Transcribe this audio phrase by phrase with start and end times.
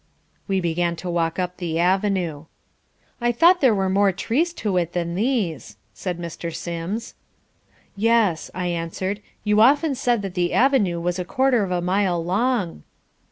[0.47, 2.45] We began to walk up the avenue.
[3.21, 6.51] "I thought there were more trees to it than these," said Mr.
[6.51, 7.13] Sims.
[7.95, 9.21] "Yes," I answered.
[9.43, 12.81] "You often said that the avenue was a quarter of a mile long."